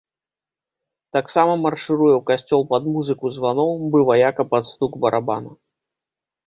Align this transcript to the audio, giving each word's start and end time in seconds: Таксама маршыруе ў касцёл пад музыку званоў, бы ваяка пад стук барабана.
Таксама 1.17 1.51
маршыруе 1.65 2.13
ў 2.15 2.21
касцёл 2.31 2.61
пад 2.73 2.83
музыку 2.97 3.25
званоў, 3.39 3.71
бы 3.93 3.99
ваяка 4.13 4.43
пад 4.57 4.63
стук 4.75 4.91
барабана. 5.07 5.51